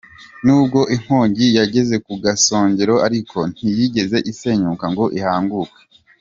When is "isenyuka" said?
4.31-4.85